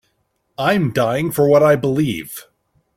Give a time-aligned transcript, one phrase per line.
[0.57, 2.47] I'm dying for what I believe.